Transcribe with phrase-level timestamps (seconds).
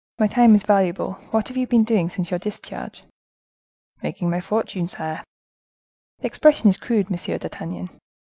[0.17, 1.13] My time is valuable.
[1.29, 3.03] What have you been doing since your discharge?"
[4.01, 5.23] "Making my fortune, sire."
[6.21, 7.91] "The expression is crude, Monsieur d'Artagnan."